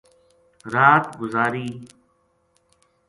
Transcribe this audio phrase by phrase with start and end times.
[0.73, 1.69] رات گزار ی